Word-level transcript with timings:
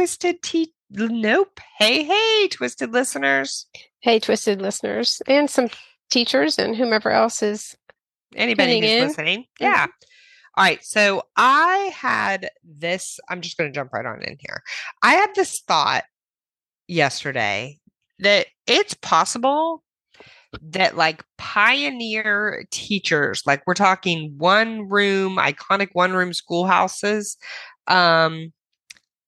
Twisted 0.00 0.42
tea. 0.42 0.72
Nope. 0.88 1.60
Hey, 1.76 2.04
hey, 2.04 2.48
twisted 2.48 2.90
listeners. 2.90 3.66
Hey, 4.00 4.18
twisted 4.18 4.62
listeners, 4.62 5.20
and 5.26 5.50
some 5.50 5.68
teachers 6.10 6.58
and 6.58 6.74
whomever 6.74 7.10
else 7.10 7.42
is 7.42 7.76
Anybody 8.34 8.80
who's 8.80 8.90
in. 8.90 9.08
listening. 9.08 9.44
Yeah. 9.60 9.88
All 10.56 10.64
right. 10.64 10.82
So 10.82 11.24
I 11.36 11.92
had 11.94 12.48
this, 12.64 13.20
I'm 13.28 13.42
just 13.42 13.58
going 13.58 13.70
to 13.70 13.74
jump 13.74 13.92
right 13.92 14.06
on 14.06 14.22
in 14.22 14.38
here. 14.40 14.62
I 15.02 15.16
had 15.16 15.34
this 15.34 15.60
thought 15.68 16.04
yesterday 16.88 17.76
that 18.20 18.46
it's 18.66 18.94
possible 18.94 19.84
that 20.62 20.96
like 20.96 21.22
pioneer 21.36 22.64
teachers, 22.70 23.42
like 23.44 23.62
we're 23.66 23.74
talking 23.74 24.32
one 24.38 24.88
room, 24.88 25.36
iconic 25.36 25.90
one 25.92 26.14
room 26.14 26.32
schoolhouses, 26.32 27.36
um, 27.86 28.50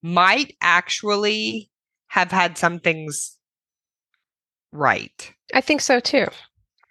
might 0.02 0.56
actually 0.61 1.70
have 2.09 2.30
had 2.30 2.59
some 2.59 2.79
things 2.79 3.37
right. 4.73 5.33
I 5.55 5.61
think 5.61 5.80
so 5.80 6.01
too. 6.01 6.27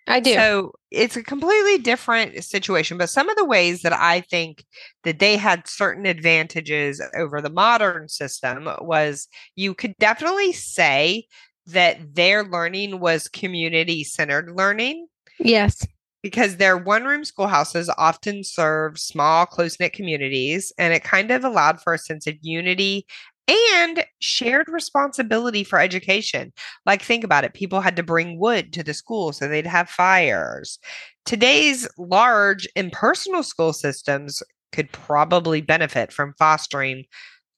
I 0.07 0.19
do. 0.19 0.33
So 0.33 0.71
it's 0.89 1.15
a 1.15 1.23
completely 1.23 1.77
different 1.77 2.43
situation, 2.43 2.97
but 2.97 3.09
some 3.09 3.29
of 3.29 3.37
the 3.37 3.45
ways 3.45 3.83
that 3.83 3.93
I 3.93 4.21
think 4.21 4.65
that 5.03 5.19
they 5.19 5.37
had 5.37 5.67
certain 5.67 6.05
advantages 6.05 7.01
over 7.15 7.39
the 7.39 7.49
modern 7.49 8.09
system 8.09 8.67
was 8.79 9.27
you 9.55 9.73
could 9.73 9.95
definitely 9.99 10.53
say 10.53 11.25
that 11.67 12.15
their 12.15 12.43
learning 12.43 12.99
was 12.99 13.27
community 13.27 14.03
centered 14.03 14.51
learning 14.55 15.07
yes. 15.43 15.85
Because 16.21 16.57
their 16.57 16.77
one 16.77 17.05
room 17.05 17.23
schoolhouses 17.25 17.89
often 17.97 18.43
serve 18.43 18.99
small, 18.99 19.45
close 19.45 19.79
knit 19.79 19.93
communities, 19.93 20.71
and 20.77 20.93
it 20.93 21.03
kind 21.03 21.31
of 21.31 21.43
allowed 21.43 21.81
for 21.81 21.93
a 21.93 21.97
sense 21.99 22.27
of 22.27 22.35
unity 22.41 23.05
and 23.49 24.05
shared 24.19 24.67
responsibility 24.69 25.63
for 25.63 25.79
education. 25.79 26.53
Like, 26.85 27.01
think 27.01 27.23
about 27.23 27.43
it 27.43 27.53
people 27.53 27.81
had 27.81 27.95
to 27.97 28.03
bring 28.03 28.39
wood 28.39 28.71
to 28.73 28.83
the 28.83 28.93
school 28.93 29.33
so 29.33 29.47
they'd 29.47 29.67
have 29.67 29.89
fires. 29.89 30.79
Today's 31.25 31.87
large 31.97 32.67
impersonal 32.75 33.43
school 33.43 33.73
systems 33.73 34.41
could 34.71 34.91
probably 34.91 35.61
benefit 35.61 36.13
from 36.13 36.33
fostering 36.39 37.05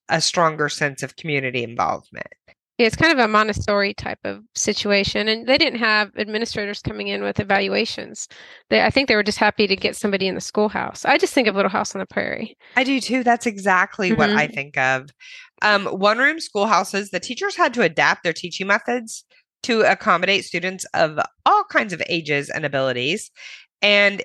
a 0.08 0.20
stronger 0.20 0.68
sense 0.68 1.02
of 1.02 1.16
community 1.16 1.62
involvement. 1.64 2.28
It's 2.76 2.96
kind 2.96 3.12
of 3.12 3.18
a 3.18 3.28
Montessori 3.28 3.94
type 3.94 4.18
of 4.24 4.42
situation. 4.54 5.28
And 5.28 5.46
they 5.46 5.58
didn't 5.58 5.78
have 5.78 6.10
administrators 6.18 6.80
coming 6.80 7.08
in 7.08 7.22
with 7.22 7.38
evaluations. 7.38 8.26
They, 8.68 8.82
I 8.82 8.90
think 8.90 9.08
they 9.08 9.14
were 9.14 9.22
just 9.22 9.38
happy 9.38 9.66
to 9.66 9.76
get 9.76 9.94
somebody 9.96 10.26
in 10.26 10.34
the 10.34 10.40
schoolhouse. 10.40 11.04
I 11.04 11.16
just 11.16 11.32
think 11.32 11.46
of 11.46 11.54
Little 11.54 11.70
House 11.70 11.94
on 11.94 12.00
the 12.00 12.06
Prairie. 12.06 12.56
I 12.76 12.82
do 12.82 13.00
too. 13.00 13.22
That's 13.22 13.46
exactly 13.46 14.12
what 14.12 14.30
I 14.30 14.48
think 14.48 14.76
of. 14.76 15.10
Um, 15.62 15.86
one 15.86 16.18
room 16.18 16.40
schoolhouses, 16.40 17.10
the 17.10 17.20
teachers 17.20 17.56
had 17.56 17.72
to 17.74 17.82
adapt 17.82 18.24
their 18.24 18.32
teaching 18.32 18.66
methods 18.66 19.24
to 19.62 19.80
accommodate 19.82 20.44
students 20.44 20.84
of 20.94 21.18
all 21.46 21.64
kinds 21.64 21.92
of 21.92 22.02
ages 22.08 22.50
and 22.50 22.64
abilities. 22.64 23.30
And 23.80 24.22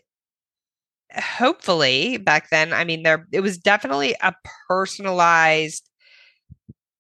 hopefully 1.16 2.18
back 2.18 2.50
then, 2.50 2.74
I 2.74 2.84
mean, 2.84 3.04
there 3.04 3.28
it 3.32 3.40
was 3.42 3.58
definitely 3.58 4.16
a 4.22 4.34
personalized 4.68 5.89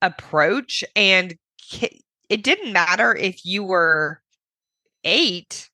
approach. 0.02 0.84
And 0.96 1.36
it 2.30 2.44
didn't 2.44 2.74
matter 2.74 3.16
if 3.16 3.46
you 3.46 3.64
were 3.64 4.22
eight 5.04 5.70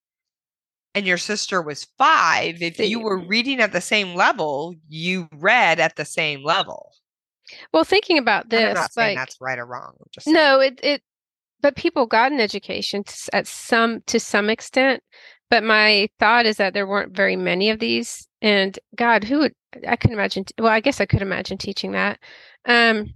and 0.93 1.05
your 1.05 1.17
sister 1.17 1.61
was 1.61 1.87
five, 1.97 2.61
if 2.61 2.79
you 2.79 3.01
were 3.01 3.17
reading 3.17 3.59
at 3.59 3.73
the 3.73 3.81
same 3.81 4.15
level, 4.15 4.73
you 4.87 5.27
read 5.33 5.79
at 5.79 5.97
the 5.97 6.05
same 6.05 6.41
level. 6.41 6.93
Well, 7.73 7.83
thinking 7.83 8.17
about 8.17 8.49
this, 8.49 8.73
not 8.73 8.93
saying 8.93 9.17
like, 9.17 9.27
that's 9.27 9.37
right 9.41 9.59
or 9.59 9.65
wrong. 9.65 9.93
I'm 9.99 10.07
just 10.11 10.25
saying. 10.25 10.33
no, 10.33 10.61
it, 10.61 10.79
it, 10.81 11.01
but 11.61 11.75
people 11.75 12.05
got 12.05 12.31
an 12.31 12.39
education 12.39 13.03
to, 13.03 13.29
at 13.33 13.45
some, 13.45 14.01
to 14.07 14.19
some 14.19 14.49
extent. 14.49 15.03
But 15.49 15.63
my 15.63 16.09
thought 16.19 16.45
is 16.45 16.57
that 16.57 16.73
there 16.73 16.87
weren't 16.87 17.15
very 17.15 17.35
many 17.35 17.69
of 17.69 17.79
these. 17.79 18.27
And 18.41 18.79
God, 18.95 19.23
who 19.23 19.39
would, 19.39 19.53
I 19.87 19.95
couldn't 19.97 20.15
imagine, 20.15 20.45
well, 20.57 20.71
I 20.71 20.79
guess 20.79 21.01
I 21.01 21.05
could 21.05 21.21
imagine 21.21 21.57
teaching 21.57 21.91
that. 21.91 22.19
Um, 22.65 23.13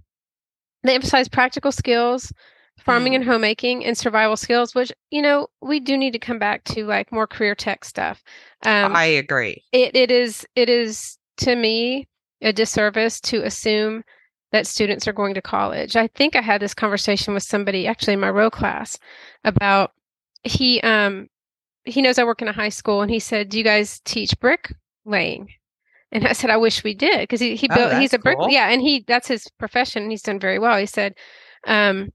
they 0.82 0.94
emphasize 0.94 1.28
practical 1.28 1.72
skills, 1.72 2.32
farming 2.78 3.14
and 3.14 3.24
homemaking, 3.24 3.84
and 3.84 3.96
survival 3.96 4.36
skills, 4.36 4.74
which, 4.74 4.92
you 5.10 5.22
know, 5.22 5.48
we 5.60 5.80
do 5.80 5.96
need 5.96 6.12
to 6.12 6.18
come 6.18 6.38
back 6.38 6.64
to 6.64 6.84
like 6.86 7.12
more 7.12 7.26
career 7.26 7.54
tech 7.54 7.84
stuff. 7.84 8.22
Um, 8.64 8.94
I 8.94 9.04
agree. 9.04 9.62
it, 9.72 9.94
it 9.94 10.10
is, 10.10 10.46
it 10.54 10.68
is 10.68 11.18
to 11.38 11.54
me 11.54 12.08
a 12.42 12.52
disservice 12.52 13.20
to 13.20 13.44
assume 13.44 14.04
that 14.52 14.66
students 14.66 15.06
are 15.06 15.12
going 15.12 15.34
to 15.34 15.42
college. 15.42 15.96
I 15.96 16.08
think 16.08 16.34
I 16.34 16.40
had 16.40 16.60
this 16.60 16.74
conversation 16.74 17.34
with 17.34 17.42
somebody 17.42 17.86
actually 17.86 18.14
in 18.14 18.20
my 18.20 18.30
row 18.30 18.50
class 18.50 18.98
about 19.44 19.92
he 20.42 20.80
um 20.80 21.28
he 21.84 22.02
knows 22.02 22.18
I 22.18 22.24
work 22.24 22.42
in 22.42 22.48
a 22.48 22.52
high 22.52 22.70
school 22.70 23.02
and 23.02 23.10
he 23.10 23.18
said, 23.20 23.48
"Do 23.48 23.58
you 23.58 23.64
guys 23.64 24.00
teach 24.00 24.38
brick 24.40 24.74
laying?" 25.04 25.48
And 26.12 26.26
I 26.26 26.32
said, 26.32 26.50
"I 26.50 26.56
wish 26.56 26.84
we 26.84 26.94
did 26.94 27.20
because 27.20 27.40
he 27.40 27.56
he 27.56 27.68
Oh, 27.68 27.88
built 27.88 27.92
he's 27.92 28.12
a 28.14 28.18
brick 28.18 28.40
cool. 28.40 28.46
yeah, 28.46 28.68
and 28.70 28.82
he 28.82 29.04
that's 29.06 29.28
his 29.28 29.48
profession 29.58 30.02
and 30.04 30.10
he's 30.12 30.22
done 30.22 30.40
very 30.40 30.58
well." 30.58 30.78
He 30.78 30.86
said 30.86 31.14
um 31.66 32.12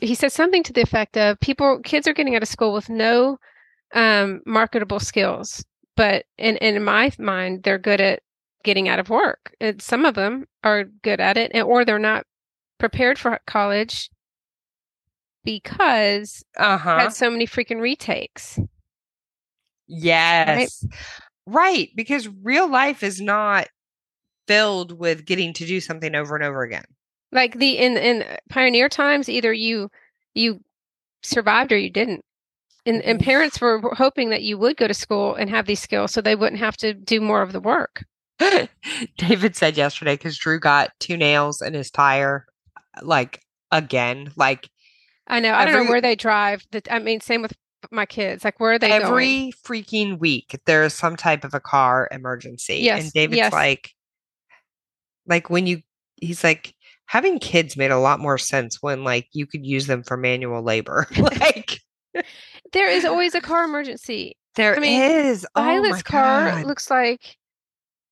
he 0.00 0.14
said 0.14 0.32
something 0.32 0.62
to 0.64 0.72
the 0.72 0.82
effect 0.82 1.16
of 1.16 1.40
people 1.40 1.80
kids 1.84 2.06
are 2.08 2.14
getting 2.14 2.36
out 2.36 2.42
of 2.42 2.48
school 2.48 2.72
with 2.72 2.88
no 2.90 3.38
um 3.94 4.42
marketable 4.46 5.00
skills, 5.00 5.64
but 5.96 6.26
in 6.38 6.56
in 6.58 6.84
my 6.84 7.10
mind 7.18 7.62
they're 7.64 7.78
good 7.78 8.00
at 8.00 8.22
getting 8.64 8.88
out 8.88 8.98
of 9.00 9.10
work. 9.10 9.54
And 9.60 9.80
some 9.82 10.04
of 10.06 10.14
them 10.16 10.46
are 10.64 10.84
good 10.84 11.20
at 11.20 11.36
it, 11.38 11.52
and, 11.54 11.64
or 11.64 11.84
they're 11.84 11.98
not 12.00 12.26
prepared 12.78 13.18
for 13.18 13.40
college 13.46 14.10
because 15.44 16.44
Uh 16.56 16.78
huh. 16.78 16.98
had 16.98 17.12
so 17.12 17.30
many 17.30 17.46
freaking 17.46 17.80
retakes. 17.80 18.58
Yes. 19.86 20.46
Right. 20.46 20.72
Because 21.94 22.28
real 22.42 22.68
life 22.68 23.02
is 23.02 23.20
not 23.20 23.68
filled 24.46 24.92
with 24.98 25.24
getting 25.24 25.52
to 25.54 25.66
do 25.66 25.80
something 25.80 26.14
over 26.14 26.34
and 26.36 26.44
over 26.44 26.62
again. 26.62 26.84
Like 27.32 27.58
the 27.58 27.78
in 27.78 27.96
in 27.96 28.24
pioneer 28.50 28.88
times, 28.88 29.28
either 29.28 29.52
you 29.52 29.90
you 30.34 30.60
survived 31.22 31.72
or 31.72 31.78
you 31.78 31.90
didn't. 31.90 32.24
And 32.86 33.02
and 33.02 33.18
Mhm. 33.18 33.24
parents 33.24 33.60
were 33.60 33.80
hoping 33.94 34.30
that 34.30 34.42
you 34.42 34.58
would 34.58 34.76
go 34.76 34.86
to 34.86 34.94
school 34.94 35.34
and 35.34 35.48
have 35.50 35.66
these 35.66 35.80
skills 35.80 36.12
so 36.12 36.20
they 36.20 36.36
wouldn't 36.36 36.60
have 36.60 36.76
to 36.78 36.92
do 36.94 37.20
more 37.20 37.42
of 37.42 37.52
the 37.52 37.60
work. 37.60 38.04
David 39.16 39.56
said 39.56 39.76
yesterday 39.76 40.14
because 40.14 40.36
Drew 40.38 40.60
got 40.60 40.92
two 41.00 41.16
nails 41.16 41.62
in 41.62 41.72
his 41.74 41.90
tire, 41.90 42.46
like 43.02 43.40
again, 43.70 44.32
like 44.36 44.68
I 45.26 45.40
know. 45.40 45.54
I 45.54 45.64
don't 45.64 45.74
Every- 45.74 45.86
know 45.86 45.90
where 45.90 46.00
they 46.02 46.16
drive. 46.16 46.64
The, 46.70 46.82
I 46.90 46.98
mean, 46.98 47.20
same 47.20 47.40
with 47.42 47.54
my 47.90 48.06
kids. 48.06 48.44
Like, 48.44 48.60
where 48.60 48.72
are 48.72 48.78
they 48.78 48.88
going? 48.88 49.02
every 49.02 49.52
freaking 49.64 50.18
week 50.18 50.58
there 50.66 50.84
is 50.84 50.94
some 50.94 51.16
type 51.16 51.44
of 51.44 51.54
a 51.54 51.60
car 51.60 52.08
emergency. 52.10 52.76
Yes, 52.76 53.02
And 53.04 53.12
David's 53.12 53.36
yes. 53.38 53.52
like, 53.52 53.90
like 55.26 55.50
when 55.50 55.66
you, 55.66 55.82
he's 56.16 56.44
like, 56.44 56.74
having 57.06 57.38
kids 57.38 57.76
made 57.76 57.90
a 57.90 57.98
lot 57.98 58.18
more 58.20 58.38
sense 58.38 58.78
when 58.80 59.04
like 59.04 59.28
you 59.32 59.46
could 59.46 59.64
use 59.64 59.86
them 59.86 60.02
for 60.02 60.16
manual 60.16 60.62
labor. 60.62 61.06
like 61.18 61.80
There 62.72 62.88
is 62.88 63.04
always 63.04 63.34
a 63.34 63.40
car 63.40 63.64
emergency. 63.64 64.36
there 64.54 64.76
I 64.76 64.80
mean, 64.80 65.02
is. 65.02 65.46
Oh 65.54 65.62
Violet's 65.62 66.02
car 66.02 66.50
God. 66.50 66.64
looks 66.66 66.90
like 66.90 67.36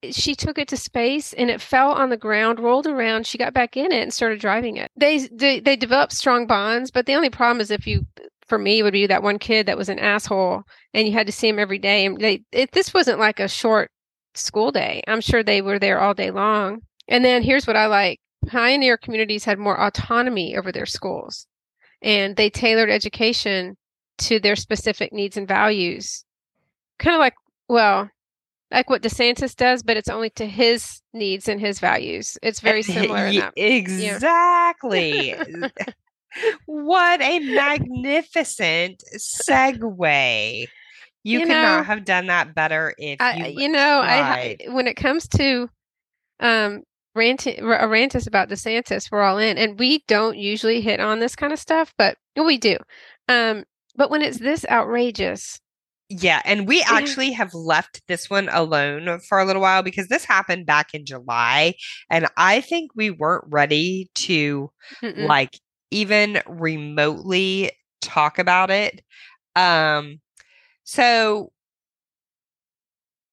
eh, 0.03 0.11
she 0.13 0.35
took 0.35 0.59
it 0.59 0.69
to 0.69 0.77
space 0.77 1.33
and 1.33 1.49
it 1.51 1.61
fell 1.61 1.93
on 1.93 2.11
the 2.11 2.17
ground, 2.17 2.61
rolled 2.61 2.87
around. 2.87 3.27
She 3.27 3.39
got 3.39 3.55
back 3.55 3.77
in 3.77 3.93
it 3.93 4.03
and 4.03 4.13
started 4.13 4.41
driving 4.41 4.77
it. 4.77 4.91
They 4.97 5.27
they, 5.29 5.61
they 5.61 5.77
developed 5.77 6.13
strong 6.13 6.47
bonds, 6.47 6.91
but 6.91 7.07
the 7.07 7.15
only 7.15 7.31
problem 7.31 7.61
is 7.61 7.71
if 7.71 7.87
you, 7.87 8.07
for 8.53 8.59
me, 8.59 8.83
would 8.83 8.93
be 8.93 9.07
that 9.07 9.23
one 9.23 9.39
kid 9.39 9.65
that 9.65 9.79
was 9.79 9.89
an 9.89 9.99
asshole 9.99 10.65
and 10.93 11.07
you 11.09 11.15
had 11.15 11.27
to 11.27 11.33
see 11.33 11.49
him 11.49 11.59
every 11.59 11.79
day. 11.79 12.05
And 12.05 12.21
they 12.21 12.43
it, 12.53 12.73
this 12.73 12.93
wasn't 12.93 13.19
like 13.19 13.41
a 13.41 13.49
short 13.49 13.91
school 14.35 14.71
day. 14.71 15.03
I'm 15.09 15.23
sure 15.23 15.43
they 15.43 15.63
were 15.63 15.79
there 15.79 15.99
all 15.99 16.13
day 16.13 16.31
long. 16.31 16.81
And 17.09 17.25
then 17.25 17.43
here's 17.43 17.67
what 17.67 17.77
I 17.77 17.87
like: 17.87 18.21
pioneer 18.47 18.99
communities 18.99 19.45
had 19.45 19.59
more 19.59 19.81
autonomy 19.81 20.55
over 20.55 20.71
their 20.71 20.85
schools, 20.85 21.47
and 22.03 22.37
they 22.37 22.51
tailored 22.51 22.91
education 22.91 23.79
to 24.19 24.39
their 24.39 24.55
specific 24.55 25.15
needs 25.15 25.39
and 25.39 25.49
values. 25.49 26.27
Kind 26.99 27.15
of 27.15 27.21
like 27.21 27.35
well 27.71 28.11
like 28.71 28.91
what 28.91 29.01
DeSantis 29.01 29.57
does, 29.57 29.83
but 29.83 29.97
it's 29.97 30.11
only 30.11 30.29
to 30.29 30.47
his 30.47 31.01
needs 31.15 31.49
and 31.49 31.59
his 31.59 31.81
values. 31.81 32.37
It's 32.43 32.61
very 32.61 32.83
similar 32.97 33.29
in 33.29 33.33
Ye- 33.33 33.41
that. 33.41 33.55
Exactly. 33.57 35.37
what 36.67 37.21
a 37.23 37.39
magnificent 37.41 39.03
segue. 39.17 40.67
You, 41.25 41.39
You 41.39 41.47
could 41.47 41.49
know, 41.49 41.63
not 41.63 41.87
have 41.87 42.05
done 42.05 42.27
that 42.27 42.55
better 42.55 42.95
if 42.99 43.21
I, 43.21 43.37
you 43.37 43.53
you 43.57 43.69
know, 43.69 44.01
I 44.03 44.57
when 44.69 44.87
it 44.87 44.95
comes 44.97 45.29
to 45.29 45.69
um 46.41 46.83
ranting 47.15 47.61
a 47.63 47.87
rant 47.89 48.15
is 48.15 48.27
about 48.27 48.49
DeSantis, 48.49 49.11
we're 49.11 49.23
all 49.23 49.39
in, 49.39 49.59
and 49.59 49.79
we 49.79 50.03
don't 50.09 50.37
usually 50.39 50.81
hit 50.81 51.01
on 51.01 51.21
this 51.21 51.37
kind 51.37 51.53
of 51.53 51.59
stuff, 51.59 51.93
but 51.99 52.17
we 52.37 52.59
do. 52.59 52.77
Um, 53.29 53.65
but 53.97 54.11
when 54.11 54.23
it's 54.23 54.39
this 54.39 54.65
outrageous, 54.71 55.61
Yeah, 56.09 56.43
and 56.45 56.69
we 56.69 56.83
actually 56.83 57.33
have 57.33 57.55
left 57.55 58.03
this 58.07 58.29
one 58.29 58.49
alone 58.53 59.19
for 59.29 59.39
a 59.39 59.45
little 59.47 59.63
while 59.63 59.83
because 59.83 60.09
this 60.09 60.25
happened 60.25 60.67
back 60.67 60.93
in 60.95 61.07
July 61.07 61.75
and 62.11 62.27
I 62.37 62.61
think 62.61 62.91
we 62.95 63.11
weren't 63.11 63.45
ready 63.49 64.11
to 64.15 64.71
Mm-mm. 65.03 65.27
like 65.27 65.59
even 65.93 66.43
remotely 66.47 67.73
talk 68.01 68.39
about 68.39 68.71
it. 68.71 69.03
Um 69.57 70.21
so 70.85 71.53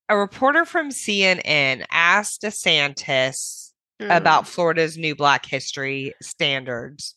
a 0.07 0.17
reporter 0.17 0.65
from 0.65 0.89
CNN 0.89 1.85
asked 1.91 2.41
DeSantis 2.41 3.69
Mm. 4.01 4.15
about 4.15 4.47
Florida's 4.47 4.97
new 4.97 5.13
Black 5.15 5.45
History 5.45 6.13
standards. 6.21 7.15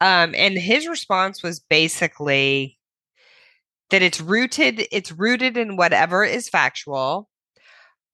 Um, 0.00 0.34
and 0.34 0.58
his 0.58 0.88
response 0.88 1.42
was 1.42 1.60
basically 1.60 2.76
that 3.90 4.02
it's 4.02 4.20
rooted, 4.20 4.86
it's 4.90 5.12
rooted 5.12 5.56
in 5.56 5.76
whatever 5.76 6.24
is 6.24 6.48
factual. 6.48 7.28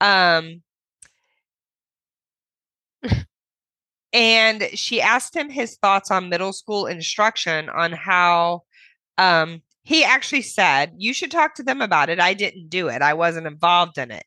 Um, 0.00 0.62
and 4.14 4.62
she 4.74 5.02
asked 5.02 5.36
him 5.36 5.50
his 5.50 5.76
thoughts 5.76 6.10
on 6.10 6.28
middle 6.30 6.52
school 6.52 6.86
instruction 6.86 7.68
on 7.68 7.92
how 7.92 8.62
um 9.18 9.60
he 9.82 10.02
actually 10.02 10.40
said 10.42 10.94
you 10.96 11.12
should 11.12 11.30
talk 11.30 11.54
to 11.56 11.62
them 11.62 11.82
about 11.82 12.08
it. 12.08 12.18
I 12.18 12.32
didn't 12.32 12.70
do 12.70 12.88
it. 12.88 13.02
I 13.02 13.12
wasn't 13.12 13.46
involved 13.46 13.98
in 13.98 14.10
it. 14.10 14.24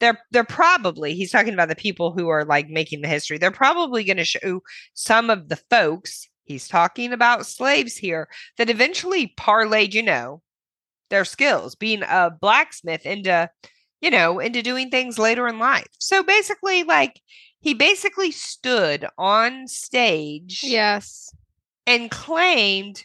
They're 0.00 0.18
they're 0.30 0.44
probably 0.44 1.14
he's 1.14 1.30
talking 1.30 1.52
about 1.52 1.68
the 1.68 1.76
people 1.76 2.12
who 2.12 2.28
are 2.28 2.44
like 2.44 2.68
making 2.68 3.02
the 3.02 3.08
history. 3.08 3.36
They're 3.36 3.50
probably 3.50 4.04
going 4.04 4.16
to 4.16 4.24
show 4.24 4.60
some 4.94 5.30
of 5.30 5.48
the 5.48 5.60
folks 5.70 6.28
he's 6.44 6.68
talking 6.68 7.12
about 7.12 7.46
slaves 7.46 7.96
here 7.96 8.28
that 8.56 8.70
eventually 8.70 9.34
parlayed 9.38 9.94
you 9.94 10.02
know 10.02 10.42
their 11.10 11.24
skills 11.24 11.74
being 11.74 12.02
a 12.02 12.30
blacksmith 12.40 13.06
into 13.06 13.50
you 14.00 14.10
know 14.10 14.38
into 14.38 14.62
doing 14.62 14.90
things 14.90 15.18
later 15.18 15.48
in 15.48 15.58
life. 15.58 15.88
So 15.98 16.22
basically 16.22 16.84
like 16.84 17.20
he 17.64 17.74
basically 17.74 18.30
stood 18.30 19.06
on 19.18 19.66
stage 19.66 20.60
Yes. 20.62 21.34
and 21.86 22.10
claimed 22.10 23.04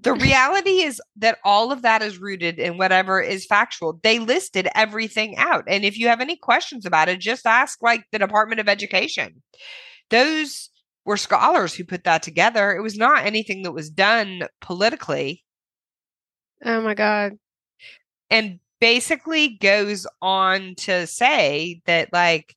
the 0.00 0.12
reality 0.14 0.80
is 0.82 1.00
that 1.16 1.38
all 1.44 1.70
of 1.70 1.82
that 1.82 2.02
is 2.02 2.18
rooted 2.18 2.58
in 2.58 2.76
whatever 2.76 3.20
is 3.20 3.46
factual. 3.46 4.00
They 4.02 4.18
listed 4.18 4.68
everything 4.74 5.36
out. 5.36 5.62
And 5.68 5.84
if 5.84 5.96
you 5.96 6.08
have 6.08 6.20
any 6.20 6.34
questions 6.34 6.84
about 6.84 7.08
it, 7.08 7.20
just 7.20 7.46
ask 7.46 7.80
like 7.80 8.02
the 8.10 8.18
Department 8.18 8.58
of 8.60 8.68
Education. 8.68 9.40
Those 10.10 10.70
were 11.04 11.16
scholars 11.16 11.72
who 11.74 11.84
put 11.84 12.02
that 12.02 12.24
together. 12.24 12.74
It 12.74 12.82
was 12.82 12.98
not 12.98 13.24
anything 13.24 13.62
that 13.62 13.70
was 13.72 13.90
done 13.90 14.48
politically 14.60 15.44
Oh 16.64 16.80
my 16.82 16.94
God. 16.94 17.38
and 18.28 18.58
basically 18.80 19.56
goes 19.60 20.04
on 20.20 20.74
to 20.78 21.06
say 21.06 21.80
that 21.86 22.12
like 22.12 22.56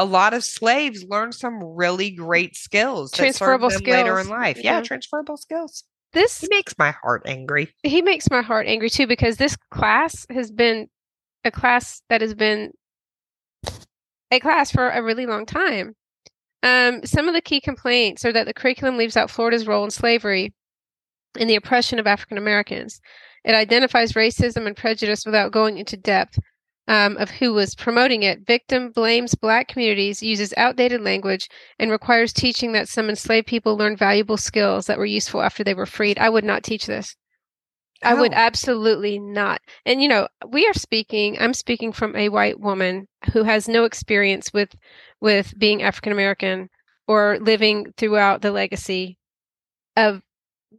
a 0.00 0.04
lot 0.04 0.32
of 0.32 0.42
slaves 0.42 1.04
learned 1.04 1.34
some 1.34 1.62
really 1.62 2.10
great 2.10 2.56
skills 2.56 3.12
Transferable 3.12 3.68
skills 3.68 3.86
later 3.86 4.18
in 4.18 4.28
life. 4.28 4.56
Yeah, 4.56 4.76
Yeah. 4.78 4.80
transferable 4.82 5.36
skills. 5.36 5.84
This 6.14 6.42
It 6.42 6.48
makes 6.50 6.74
my 6.78 6.92
heart 7.02 7.22
angry. 7.26 7.74
he 7.82 8.00
makes 8.00 8.30
my 8.30 8.40
heart 8.40 8.66
angry 8.66 8.88
too 8.88 9.06
because 9.06 9.36
this 9.36 9.56
class 9.70 10.26
has 10.30 10.50
been 10.50 10.88
a 11.44 11.50
class 11.50 12.00
that 12.08 12.22
has 12.22 12.34
been 12.34 12.72
a 14.30 14.40
class 14.40 14.70
for 14.70 14.88
a 14.88 15.02
really 15.02 15.26
long 15.26 15.44
time. 15.44 15.94
Um, 16.62 17.04
some 17.04 17.28
of 17.28 17.34
the 17.34 17.40
key 17.42 17.60
complaints 17.60 18.24
are 18.24 18.32
that 18.32 18.46
the 18.46 18.54
curriculum 18.54 18.96
leaves 18.96 19.16
out 19.18 19.30
Florida's 19.30 19.66
role 19.66 19.84
in 19.84 19.90
slavery 19.90 20.54
and 21.38 21.48
the 21.48 21.56
oppression 21.56 21.98
of 21.98 22.06
African 22.06 22.38
Americans. 22.38 23.00
It 23.44 23.54
identifies 23.54 24.12
racism 24.14 24.66
and 24.66 24.76
prejudice 24.76 25.24
without 25.26 25.52
going 25.52 25.76
into 25.78 25.96
depth 25.96 26.38
um, 26.90 27.16
of 27.18 27.30
who 27.30 27.54
was 27.54 27.76
promoting 27.76 28.24
it. 28.24 28.44
Victim 28.44 28.90
blames 28.90 29.36
black 29.36 29.68
communities, 29.68 30.24
uses 30.24 30.52
outdated 30.56 31.00
language, 31.00 31.48
and 31.78 31.88
requires 31.88 32.32
teaching 32.32 32.72
that 32.72 32.88
some 32.88 33.08
enslaved 33.08 33.46
people 33.46 33.76
learned 33.76 33.96
valuable 33.96 34.36
skills 34.36 34.86
that 34.86 34.98
were 34.98 35.06
useful 35.06 35.40
after 35.40 35.62
they 35.62 35.72
were 35.72 35.86
freed. 35.86 36.18
I 36.18 36.28
would 36.28 36.42
not 36.42 36.64
teach 36.64 36.86
this. 36.86 37.14
I 38.02 38.14
would 38.14 38.32
absolutely 38.32 39.20
not. 39.20 39.60
And 39.86 40.02
you 40.02 40.08
know, 40.08 40.26
we 40.48 40.66
are 40.66 40.74
speaking, 40.74 41.36
I'm 41.38 41.54
speaking 41.54 41.92
from 41.92 42.16
a 42.16 42.28
white 42.28 42.58
woman 42.58 43.06
who 43.32 43.44
has 43.44 43.68
no 43.68 43.84
experience 43.84 44.52
with 44.52 44.74
with 45.20 45.56
being 45.58 45.82
African 45.82 46.10
American 46.10 46.70
or 47.06 47.38
living 47.40 47.92
throughout 47.98 48.42
the 48.42 48.50
legacy 48.50 49.16
of 49.96 50.22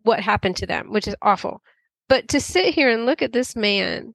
what 0.01 0.19
happened 0.19 0.57
to 0.57 0.65
them, 0.65 0.91
which 0.91 1.07
is 1.07 1.15
awful. 1.21 1.61
But 2.09 2.27
to 2.29 2.41
sit 2.41 2.73
here 2.73 2.89
and 2.89 3.05
look 3.05 3.21
at 3.21 3.31
this 3.31 3.55
man 3.55 4.13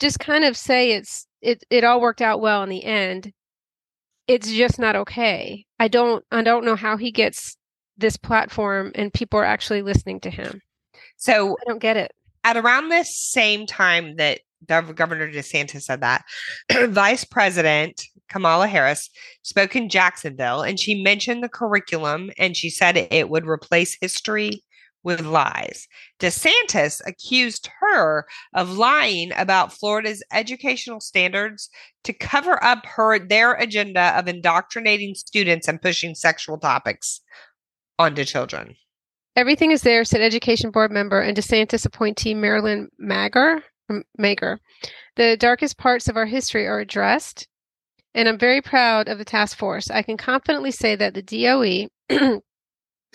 just 0.00 0.18
kind 0.20 0.44
of 0.44 0.56
say 0.56 0.92
it's 0.92 1.26
it 1.40 1.64
it 1.70 1.84
all 1.84 2.00
worked 2.00 2.22
out 2.22 2.40
well 2.40 2.62
in 2.62 2.68
the 2.68 2.84
end, 2.84 3.32
it's 4.26 4.50
just 4.50 4.78
not 4.78 4.96
okay. 4.96 5.66
I 5.78 5.88
don't 5.88 6.24
I 6.30 6.42
don't 6.42 6.64
know 6.64 6.76
how 6.76 6.96
he 6.96 7.10
gets 7.12 7.56
this 7.96 8.16
platform 8.16 8.92
and 8.94 9.12
people 9.12 9.38
are 9.38 9.44
actually 9.44 9.82
listening 9.82 10.20
to 10.20 10.30
him. 10.30 10.60
So 11.16 11.52
I 11.60 11.64
don't 11.68 11.78
get 11.78 11.96
it. 11.96 12.12
at 12.42 12.56
around 12.56 12.88
this 12.88 13.16
same 13.16 13.66
time 13.66 14.16
that 14.16 14.40
Gov- 14.66 14.96
Governor 14.96 15.30
DeSantis 15.30 15.82
said 15.82 16.00
that, 16.00 16.24
Vice 16.88 17.24
President 17.24 18.02
Kamala 18.28 18.66
Harris 18.66 19.10
spoke 19.42 19.76
in 19.76 19.88
Jacksonville 19.88 20.62
and 20.62 20.80
she 20.80 21.02
mentioned 21.02 21.44
the 21.44 21.48
curriculum 21.48 22.30
and 22.38 22.56
she 22.56 22.70
said 22.70 22.96
it 22.96 23.28
would 23.28 23.46
replace 23.46 23.96
history 24.00 24.63
with 25.04 25.20
lies. 25.20 25.86
DeSantis 26.18 27.00
accused 27.06 27.68
her 27.80 28.26
of 28.54 28.76
lying 28.76 29.30
about 29.36 29.72
Florida's 29.72 30.22
educational 30.32 31.00
standards 31.00 31.68
to 32.02 32.12
cover 32.12 32.62
up 32.64 32.84
her 32.86 33.18
their 33.18 33.52
agenda 33.54 34.18
of 34.18 34.26
indoctrinating 34.26 35.14
students 35.14 35.68
and 35.68 35.80
pushing 35.80 36.14
sexual 36.14 36.58
topics 36.58 37.20
onto 37.98 38.24
children. 38.24 38.74
Everything 39.36 39.70
is 39.70 39.82
there, 39.82 40.04
said 40.04 40.20
Education 40.20 40.70
Board 40.70 40.90
member 40.90 41.20
and 41.20 41.36
DeSantis 41.36 41.84
appointee 41.84 42.34
MaryLynn 42.34 42.86
Magar. 43.00 43.62
Magar. 44.18 44.58
The 45.16 45.36
darkest 45.36 45.76
parts 45.76 46.08
of 46.08 46.16
our 46.16 46.26
history 46.26 46.66
are 46.66 46.80
addressed, 46.80 47.46
and 48.14 48.28
I'm 48.28 48.38
very 48.38 48.62
proud 48.62 49.08
of 49.08 49.18
the 49.18 49.24
task 49.24 49.58
force. 49.58 49.90
I 49.90 50.02
can 50.02 50.16
confidently 50.16 50.70
say 50.70 50.96
that 50.96 51.14
the 51.14 51.22
DOE 51.22 51.88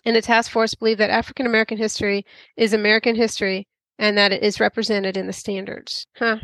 and 0.05 0.15
the 0.15 0.21
task 0.21 0.51
force 0.51 0.75
believe 0.75 0.97
that 0.97 1.09
African 1.09 1.45
American 1.45 1.77
history 1.77 2.25
is 2.57 2.73
American 2.73 3.15
history 3.15 3.67
and 3.97 4.17
that 4.17 4.31
it 4.31 4.43
is 4.43 4.59
represented 4.59 5.17
in 5.17 5.27
the 5.27 5.33
standards. 5.33 6.05
Huh. 6.15 6.37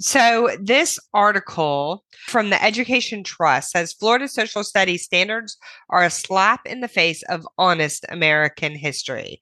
So, 0.00 0.50
this 0.60 0.98
article 1.12 2.04
from 2.26 2.50
the 2.50 2.62
Education 2.62 3.22
Trust 3.22 3.70
says 3.70 3.92
Florida 3.92 4.26
social 4.26 4.64
studies 4.64 5.04
standards 5.04 5.56
are 5.88 6.02
a 6.02 6.10
slap 6.10 6.66
in 6.66 6.80
the 6.80 6.88
face 6.88 7.22
of 7.28 7.46
honest 7.58 8.04
American 8.08 8.74
history. 8.74 9.40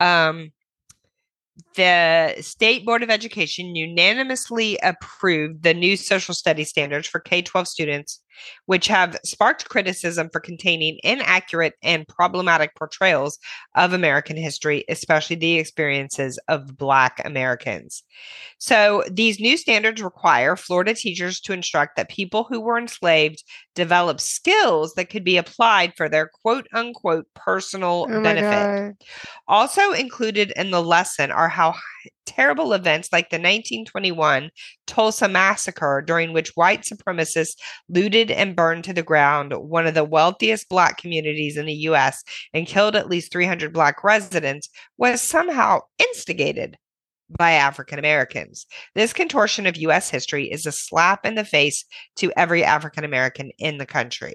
Um, 0.00 0.50
the 1.76 2.34
State 2.40 2.84
Board 2.84 3.02
of 3.02 3.10
Education 3.10 3.76
unanimously 3.76 4.78
approved 4.82 5.62
the 5.62 5.74
new 5.74 5.96
social 5.96 6.34
studies 6.34 6.70
standards 6.70 7.06
for 7.06 7.20
K 7.20 7.42
12 7.42 7.68
students, 7.68 8.20
which 8.66 8.86
have 8.88 9.18
sparked 9.24 9.68
criticism 9.68 10.28
for 10.32 10.40
containing 10.40 10.98
inaccurate 11.02 11.74
and 11.82 12.06
problematic 12.08 12.74
portrayals 12.74 13.38
of 13.74 13.92
American 13.92 14.36
history, 14.36 14.84
especially 14.88 15.36
the 15.36 15.58
experiences 15.58 16.38
of 16.48 16.76
Black 16.76 17.20
Americans. 17.24 18.02
So, 18.58 19.04
these 19.10 19.40
new 19.40 19.56
standards 19.56 20.02
require 20.02 20.56
Florida 20.56 20.94
teachers 20.94 21.40
to 21.40 21.52
instruct 21.52 21.96
that 21.96 22.08
people 22.08 22.44
who 22.44 22.60
were 22.60 22.78
enslaved 22.78 23.44
develop 23.74 24.20
skills 24.20 24.94
that 24.94 25.10
could 25.10 25.24
be 25.24 25.36
applied 25.36 25.92
for 25.96 26.08
their 26.08 26.30
quote 26.42 26.66
unquote 26.72 27.26
personal 27.34 28.06
Oh 28.10 28.22
benefit. 28.22 28.96
God. 28.96 29.06
Also 29.48 29.92
included 29.92 30.52
in 30.56 30.70
the 30.70 30.82
lesson 30.82 31.30
are 31.30 31.48
how 31.48 31.74
terrible 32.26 32.72
events 32.72 33.08
like 33.12 33.30
the 33.30 33.36
1921 33.36 34.50
Tulsa 34.86 35.28
massacre, 35.28 36.02
during 36.06 36.32
which 36.32 36.52
white 36.54 36.82
supremacists 36.82 37.56
looted 37.88 38.30
and 38.30 38.56
burned 38.56 38.84
to 38.84 38.92
the 38.92 39.02
ground 39.02 39.52
one 39.56 39.86
of 39.86 39.94
the 39.94 40.04
wealthiest 40.04 40.68
black 40.68 40.98
communities 40.98 41.56
in 41.56 41.66
the 41.66 41.72
US 41.72 42.22
and 42.54 42.66
killed 42.66 42.96
at 42.96 43.08
least 43.08 43.32
300 43.32 43.72
black 43.72 44.04
residents, 44.04 44.68
was 44.98 45.20
somehow 45.20 45.80
instigated 45.98 46.76
by 47.38 47.52
African 47.52 47.98
Americans. 47.98 48.66
This 48.94 49.12
contortion 49.12 49.66
of 49.66 49.76
US 49.76 50.10
history 50.10 50.50
is 50.50 50.66
a 50.66 50.72
slap 50.72 51.24
in 51.24 51.34
the 51.34 51.44
face 51.44 51.84
to 52.16 52.32
every 52.36 52.64
African 52.64 53.04
American 53.04 53.50
in 53.58 53.78
the 53.78 53.86
country. 53.86 54.34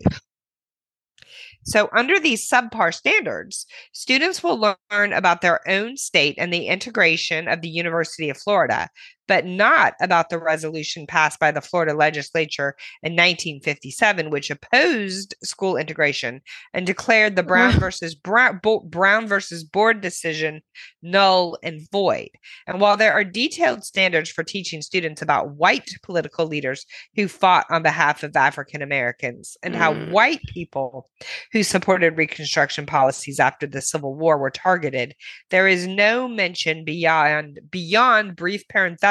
So, 1.63 1.89
under 1.91 2.17
these 2.17 2.49
subpar 2.49 2.93
standards, 2.93 3.65
students 3.91 4.41
will 4.41 4.75
learn 4.89 5.11
about 5.11 5.41
their 5.41 5.67
own 5.67 5.97
state 5.97 6.35
and 6.37 6.53
the 6.53 6.67
integration 6.67 7.49
of 7.49 7.61
the 7.61 7.69
University 7.69 8.29
of 8.29 8.37
Florida. 8.37 8.89
But 9.27 9.45
not 9.45 9.93
about 10.01 10.29
the 10.29 10.39
resolution 10.39 11.05
passed 11.07 11.39
by 11.39 11.51
the 11.51 11.61
Florida 11.61 11.93
legislature 11.93 12.75
in 13.03 13.13
1957, 13.13 14.29
which 14.29 14.49
opposed 14.49 15.35
school 15.43 15.77
integration 15.77 16.41
and 16.73 16.85
declared 16.85 17.35
the 17.35 17.43
Brown 17.43 17.73
versus 17.79 18.15
Brown, 18.15 18.59
Brown 18.85 19.27
versus 19.27 19.63
Board 19.63 20.01
decision 20.01 20.61
null 21.01 21.57
and 21.63 21.89
void. 21.91 22.29
And 22.65 22.79
while 22.79 22.97
there 22.97 23.13
are 23.13 23.23
detailed 23.23 23.83
standards 23.83 24.29
for 24.29 24.43
teaching 24.43 24.81
students 24.81 25.21
about 25.21 25.55
white 25.55 25.89
political 26.03 26.45
leaders 26.45 26.85
who 27.15 27.27
fought 27.27 27.65
on 27.69 27.83
behalf 27.83 28.23
of 28.23 28.35
African 28.35 28.81
Americans 28.81 29.57
and 29.63 29.73
mm. 29.73 29.77
how 29.77 29.93
white 29.93 30.41
people 30.47 31.09
who 31.51 31.63
supported 31.63 32.17
Reconstruction 32.17 32.85
policies 32.85 33.39
after 33.39 33.67
the 33.67 33.81
Civil 33.81 34.15
War 34.15 34.37
were 34.37 34.49
targeted, 34.49 35.15
there 35.49 35.67
is 35.67 35.87
no 35.87 36.27
mention 36.27 36.83
beyond 36.83 37.59
beyond 37.69 38.35
brief 38.35 38.67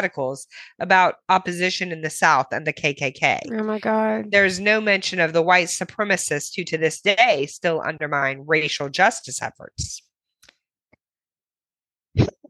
parentheticals 0.07 0.47
about 0.81 1.17
opposition 1.29 1.93
in 1.93 2.03
the 2.03 2.11
South 2.11 2.47
and 2.53 2.67
the 2.67 2.73
KKK. 2.73 3.41
Oh 3.53 3.65
my 3.65 3.79
God. 3.79 4.31
There 4.31 4.45
is 4.45 4.61
no 4.61 4.81
mention 4.81 5.21
of 5.21 5.33
the 5.33 5.43
white 5.43 5.69
supremacists 5.69 6.55
who 6.57 6.65
to 6.65 6.79
this 6.79 7.01
day 7.01 7.47
still 7.47 7.83
undermine 7.85 8.45
racial 8.47 8.89
justice 8.89 9.43
efforts. 9.43 10.03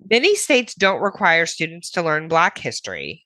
Many 0.08 0.36
states 0.36 0.74
don't 0.74 1.00
require 1.00 1.46
students 1.46 1.90
to 1.92 2.02
learn 2.02 2.28
Black 2.28 2.58
history. 2.58 3.25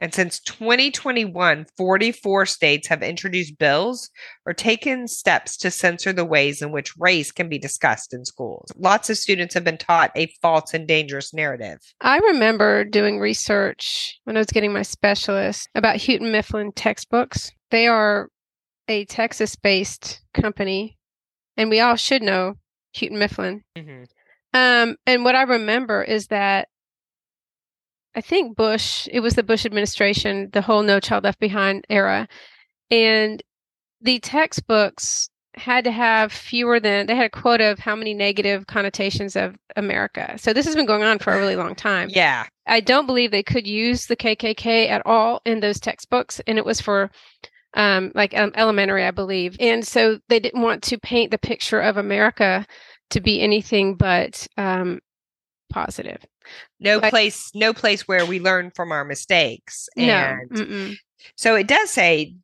And 0.00 0.14
since 0.14 0.40
2021, 0.40 1.66
44 1.76 2.46
states 2.46 2.88
have 2.88 3.02
introduced 3.02 3.58
bills 3.58 4.10
or 4.46 4.52
taken 4.52 5.08
steps 5.08 5.56
to 5.58 5.70
censor 5.70 6.12
the 6.12 6.24
ways 6.24 6.62
in 6.62 6.70
which 6.70 6.96
race 6.98 7.32
can 7.32 7.48
be 7.48 7.58
discussed 7.58 8.14
in 8.14 8.24
schools. 8.24 8.70
Lots 8.76 9.10
of 9.10 9.18
students 9.18 9.54
have 9.54 9.64
been 9.64 9.78
taught 9.78 10.12
a 10.14 10.32
false 10.40 10.72
and 10.72 10.86
dangerous 10.86 11.34
narrative. 11.34 11.78
I 12.00 12.18
remember 12.18 12.84
doing 12.84 13.18
research 13.18 14.18
when 14.24 14.36
I 14.36 14.40
was 14.40 14.46
getting 14.48 14.72
my 14.72 14.82
specialist 14.82 15.68
about 15.74 16.00
Houghton 16.00 16.30
Mifflin 16.30 16.72
textbooks. 16.72 17.50
They 17.70 17.88
are 17.88 18.28
a 18.86 19.04
Texas 19.04 19.56
based 19.56 20.22
company, 20.32 20.96
and 21.56 21.70
we 21.70 21.80
all 21.80 21.96
should 21.96 22.22
know 22.22 22.54
Houghton 22.94 23.18
Mifflin. 23.18 23.62
Mm-hmm. 23.76 24.04
Um, 24.54 24.96
and 25.06 25.24
what 25.24 25.34
I 25.34 25.42
remember 25.42 26.02
is 26.02 26.28
that 26.28 26.68
I 28.18 28.20
think 28.20 28.56
Bush, 28.56 29.06
it 29.12 29.20
was 29.20 29.34
the 29.34 29.44
Bush 29.44 29.64
administration, 29.64 30.50
the 30.52 30.60
whole 30.60 30.82
No 30.82 30.98
Child 30.98 31.22
Left 31.22 31.38
Behind 31.38 31.84
era. 31.88 32.26
And 32.90 33.40
the 34.00 34.18
textbooks 34.18 35.30
had 35.54 35.84
to 35.84 35.92
have 35.92 36.32
fewer 36.32 36.80
than, 36.80 37.06
they 37.06 37.14
had 37.14 37.26
a 37.26 37.30
quota 37.30 37.70
of 37.70 37.78
how 37.78 37.94
many 37.94 38.14
negative 38.14 38.66
connotations 38.66 39.36
of 39.36 39.54
America. 39.76 40.34
So 40.36 40.52
this 40.52 40.66
has 40.66 40.74
been 40.74 40.84
going 40.84 41.04
on 41.04 41.20
for 41.20 41.32
a 41.32 41.38
really 41.38 41.54
long 41.54 41.76
time. 41.76 42.08
Yeah. 42.10 42.46
I 42.66 42.80
don't 42.80 43.06
believe 43.06 43.30
they 43.30 43.44
could 43.44 43.68
use 43.68 44.06
the 44.06 44.16
KKK 44.16 44.88
at 44.88 45.06
all 45.06 45.40
in 45.44 45.60
those 45.60 45.78
textbooks. 45.78 46.40
And 46.48 46.58
it 46.58 46.64
was 46.64 46.80
for 46.80 47.12
um, 47.74 48.10
like 48.16 48.36
um, 48.36 48.50
elementary, 48.56 49.04
I 49.04 49.12
believe. 49.12 49.56
And 49.60 49.86
so 49.86 50.18
they 50.28 50.40
didn't 50.40 50.62
want 50.62 50.82
to 50.82 50.98
paint 50.98 51.30
the 51.30 51.38
picture 51.38 51.78
of 51.78 51.96
America 51.96 52.66
to 53.10 53.20
be 53.20 53.40
anything 53.40 53.94
but 53.94 54.44
um, 54.56 54.98
positive. 55.70 56.24
No 56.80 56.98
like, 56.98 57.10
place, 57.10 57.50
no 57.54 57.72
place 57.72 58.06
where 58.06 58.24
we 58.26 58.40
learn 58.40 58.72
from 58.74 58.92
our 58.92 59.04
mistakes. 59.04 59.88
And 59.96 60.50
no, 60.50 60.94
so 61.36 61.54
it 61.54 61.66
does 61.66 61.90
say 61.90 62.34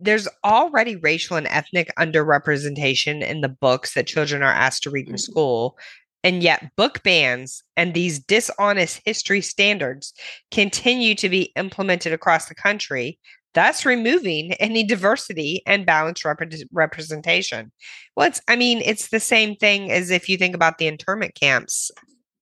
there's 0.00 0.28
already 0.44 0.96
racial 0.96 1.36
and 1.36 1.46
ethnic 1.48 1.92
underrepresentation 1.98 3.22
in 3.22 3.40
the 3.40 3.48
books 3.48 3.94
that 3.94 4.06
children 4.06 4.42
are 4.42 4.52
asked 4.52 4.82
to 4.84 4.90
read 4.90 5.06
in 5.06 5.14
mm-hmm. 5.14 5.18
school. 5.18 5.78
And 6.24 6.42
yet, 6.42 6.70
book 6.76 7.02
bans 7.02 7.64
and 7.76 7.94
these 7.94 8.20
dishonest 8.20 9.00
history 9.04 9.40
standards 9.40 10.14
continue 10.52 11.16
to 11.16 11.28
be 11.28 11.52
implemented 11.56 12.12
across 12.12 12.46
the 12.46 12.54
country 12.54 13.18
thus 13.54 13.84
removing 13.84 14.52
any 14.54 14.84
diversity 14.84 15.62
and 15.66 15.86
balanced 15.86 16.24
rep- 16.24 16.42
representation. 16.72 17.72
Well, 18.16 18.28
it's, 18.28 18.40
I 18.48 18.56
mean, 18.56 18.80
it's 18.84 19.10
the 19.10 19.20
same 19.20 19.56
thing 19.56 19.90
as 19.90 20.10
if 20.10 20.28
you 20.28 20.36
think 20.36 20.54
about 20.54 20.78
the 20.78 20.86
internment 20.86 21.34
camps 21.34 21.90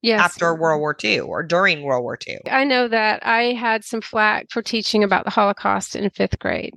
yes. 0.02 0.20
after 0.20 0.54
World 0.54 0.80
War 0.80 0.96
II 1.02 1.20
or 1.20 1.42
during 1.42 1.82
World 1.82 2.02
War 2.02 2.18
II. 2.26 2.38
I 2.50 2.64
know 2.64 2.88
that 2.88 3.24
I 3.24 3.52
had 3.52 3.84
some 3.84 4.00
flack 4.00 4.46
for 4.50 4.62
teaching 4.62 5.04
about 5.04 5.24
the 5.24 5.30
Holocaust 5.30 5.96
in 5.96 6.08
fifth 6.10 6.38
grade. 6.38 6.74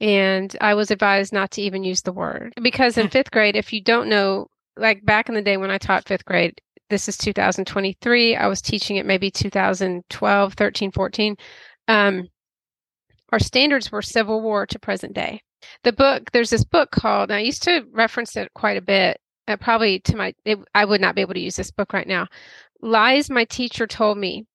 And 0.00 0.54
I 0.60 0.74
was 0.74 0.90
advised 0.90 1.32
not 1.32 1.50
to 1.52 1.62
even 1.62 1.84
use 1.84 2.02
the 2.02 2.12
word 2.12 2.52
because 2.60 2.98
in 2.98 3.08
fifth 3.10 3.30
grade, 3.30 3.56
if 3.56 3.72
you 3.72 3.82
don't 3.82 4.08
know, 4.08 4.48
like 4.76 5.04
back 5.04 5.28
in 5.28 5.34
the 5.34 5.42
day 5.42 5.56
when 5.56 5.70
I 5.70 5.78
taught 5.78 6.06
fifth 6.06 6.24
grade, 6.24 6.60
this 6.90 7.08
is 7.08 7.16
2023. 7.16 8.36
I 8.36 8.46
was 8.46 8.60
teaching 8.60 8.96
it 8.96 9.06
maybe 9.06 9.30
2012, 9.30 10.54
13, 10.54 10.92
14. 10.92 11.36
Um, 11.88 12.28
our 13.32 13.38
standards 13.38 13.90
were 13.90 14.02
Civil 14.02 14.42
War 14.42 14.66
to 14.66 14.78
present 14.78 15.14
day. 15.14 15.40
The 15.82 15.92
book, 15.92 16.30
there's 16.32 16.50
this 16.50 16.64
book 16.64 16.90
called, 16.90 17.30
I 17.30 17.40
used 17.40 17.62
to 17.64 17.84
reference 17.92 18.36
it 18.36 18.52
quite 18.54 18.76
a 18.76 18.82
bit, 18.82 19.18
uh, 19.48 19.56
probably 19.56 20.00
to 20.00 20.16
my, 20.16 20.34
it, 20.44 20.58
I 20.74 20.84
would 20.84 21.00
not 21.00 21.14
be 21.14 21.20
able 21.20 21.34
to 21.34 21.40
use 21.40 21.56
this 21.56 21.70
book 21.70 21.92
right 21.92 22.06
now. 22.06 22.28
Lies 22.80 23.30
my 23.30 23.44
teacher 23.44 23.86
told 23.86 24.18
me. 24.18 24.46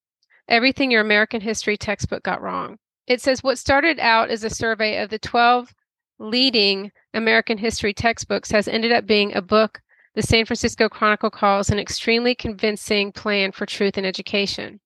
Everything 0.48 0.90
your 0.90 1.02
American 1.02 1.42
history 1.42 1.78
textbook 1.78 2.24
got 2.24 2.42
wrong. 2.42 2.78
It 3.06 3.22
says 3.22 3.44
what 3.44 3.60
started 3.60 4.00
out 4.00 4.32
as 4.32 4.44
a 4.44 4.50
survey 4.50 5.02
of 5.02 5.10
the 5.10 5.20
12 5.20 5.74
leading 6.18 6.92
American 7.14 7.58
history 7.58 7.94
textbooks 7.94 8.50
has 8.52 8.68
ended 8.68 8.92
up 8.92 9.06
being 9.06 9.36
a 9.36 9.42
book 9.42 9.80
the 10.16 10.22
San 10.24 10.46
Francisco 10.46 10.90
Chronicle 10.90 11.30
calls 11.30 11.70
an 11.70 11.80
extremely 11.80 12.36
convincing 12.36 13.12
plan 13.12 13.52
for 13.52 13.66
truth 13.66 13.98
in 13.98 14.06
education. 14.06 14.80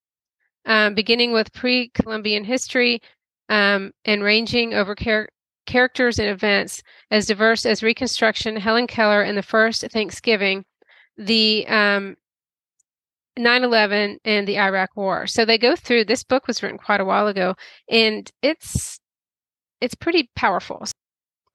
Um, 0.65 0.93
beginning 0.93 1.31
with 1.31 1.51
pre 1.53 1.89
Columbian 1.89 2.43
history, 2.43 3.01
um, 3.49 3.91
and 4.05 4.23
ranging 4.23 4.73
over 4.73 4.95
char- 4.95 5.29
characters 5.65 6.19
and 6.19 6.29
events 6.29 6.81
as 7.11 7.27
diverse 7.27 7.65
as 7.65 7.83
Reconstruction, 7.83 8.55
Helen 8.55 8.87
Keller, 8.87 9.21
and 9.21 9.37
the 9.37 9.43
first 9.43 9.81
Thanksgiving, 9.91 10.65
the 11.17 11.65
um, 11.67 12.15
9/11, 13.37 14.17
and 14.25 14.47
the 14.47 14.59
Iraq 14.59 14.95
War. 14.95 15.27
So 15.27 15.45
they 15.45 15.57
go 15.57 15.75
through. 15.75 16.05
This 16.05 16.23
book 16.23 16.47
was 16.47 16.61
written 16.61 16.77
quite 16.77 17.01
a 17.01 17.05
while 17.05 17.27
ago, 17.27 17.55
and 17.89 18.29
it's 18.41 18.99
it's 19.81 19.95
pretty 19.95 20.29
powerful. 20.35 20.85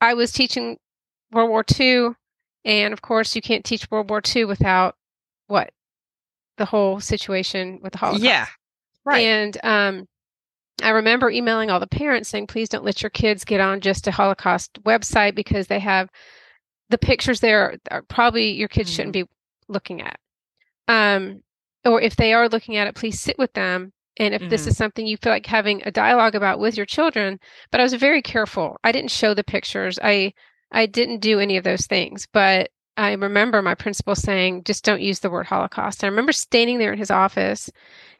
I 0.01 0.13
was 0.13 0.31
teaching 0.31 0.77
World 1.31 1.49
War 1.49 1.63
II, 1.79 2.09
and 2.65 2.93
of 2.93 3.01
course, 3.01 3.35
you 3.35 3.41
can't 3.41 3.65
teach 3.65 3.89
World 3.89 4.09
War 4.09 4.21
II 4.35 4.45
without 4.45 4.95
what 5.47 5.71
the 6.57 6.65
whole 6.65 6.99
situation 6.99 7.79
with 7.81 7.93
the 7.93 7.99
Holocaust. 7.99 8.23
Yeah, 8.23 8.45
right. 9.05 9.25
And 9.25 9.57
um, 9.63 10.05
I 10.83 10.89
remember 10.89 11.29
emailing 11.29 11.69
all 11.69 11.79
the 11.79 11.87
parents 11.87 12.29
saying, 12.29 12.47
please 12.47 12.69
don't 12.69 12.85
let 12.85 13.01
your 13.01 13.09
kids 13.09 13.43
get 13.43 13.59
on 13.59 13.81
just 13.81 14.07
a 14.07 14.11
Holocaust 14.11 14.81
website 14.83 15.35
because 15.35 15.67
they 15.67 15.79
have 15.79 16.09
the 16.89 16.97
pictures 16.97 17.39
there 17.39 17.77
are 17.91 18.01
probably 18.03 18.51
your 18.51 18.67
kids 18.67 18.89
mm-hmm. 18.89 18.95
shouldn't 18.95 19.13
be 19.13 19.25
looking 19.67 20.01
at. 20.01 20.19
Um, 20.87 21.43
or 21.85 22.01
if 22.01 22.15
they 22.15 22.33
are 22.33 22.49
looking 22.49 22.75
at 22.77 22.87
it, 22.87 22.95
please 22.95 23.19
sit 23.19 23.37
with 23.37 23.53
them. 23.53 23.93
And 24.17 24.33
if 24.33 24.41
mm-hmm. 24.41 24.49
this 24.49 24.67
is 24.67 24.75
something 24.75 25.07
you 25.07 25.17
feel 25.17 25.31
like 25.31 25.45
having 25.45 25.81
a 25.85 25.91
dialogue 25.91 26.35
about 26.35 26.59
with 26.59 26.75
your 26.75 26.85
children, 26.85 27.39
but 27.71 27.79
I 27.79 27.83
was 27.83 27.93
very 27.93 28.21
careful. 28.21 28.77
I 28.83 28.91
didn't 28.91 29.11
show 29.11 29.33
the 29.33 29.43
pictures. 29.43 29.97
I 30.01 30.33
I 30.71 30.85
didn't 30.85 31.19
do 31.19 31.39
any 31.39 31.57
of 31.57 31.63
those 31.63 31.87
things. 31.87 32.27
But 32.31 32.69
I 32.97 33.13
remember 33.13 33.61
my 33.61 33.75
principal 33.75 34.13
saying, 34.13 34.65
just 34.65 34.83
don't 34.83 35.01
use 35.01 35.19
the 35.19 35.29
word 35.29 35.45
Holocaust. 35.45 36.03
And 36.03 36.07
I 36.07 36.09
remember 36.09 36.33
standing 36.33 36.79
there 36.79 36.91
in 36.91 36.99
his 36.99 37.11
office 37.11 37.69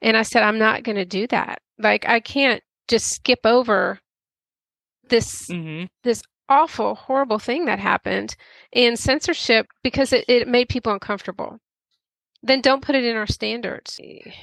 and 0.01 0.15
I 0.15 0.21
said, 0.21 0.41
I'm 0.41 0.57
not 0.57 0.83
going 0.83 0.95
to 0.95 1.05
do 1.05 1.27
that. 1.27 1.61
Like, 1.79 2.07
I 2.07 2.19
can't 2.19 2.61
just 2.87 3.07
skip 3.11 3.39
over 3.45 3.99
this, 5.07 5.47
mm-hmm. 5.47 5.85
this 6.03 6.21
awful, 6.49 6.95
horrible 6.95 7.39
thing 7.39 7.65
that 7.65 7.79
happened 7.79 8.35
and 8.73 8.99
censorship 8.99 9.67
because 9.83 10.11
it, 10.11 10.25
it 10.27 10.47
made 10.47 10.69
people 10.69 10.91
uncomfortable. 10.91 11.59
Then 12.41 12.61
don't 12.61 12.81
put 12.81 12.95
it 12.95 13.03
in 13.03 13.17
our 13.17 13.27
standards. 13.27 13.99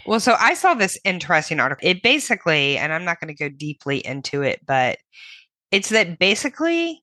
Well, 0.06 0.20
so 0.20 0.36
I 0.38 0.54
saw 0.54 0.74
this 0.74 0.98
interesting 1.04 1.60
article. 1.60 1.88
It 1.88 2.02
basically, 2.02 2.76
and 2.76 2.92
I'm 2.92 3.04
not 3.04 3.20
going 3.20 3.34
to 3.34 3.34
go 3.34 3.48
deeply 3.48 4.04
into 4.06 4.42
it, 4.42 4.60
but 4.66 4.98
it's 5.70 5.88
that 5.88 6.18
basically 6.18 7.02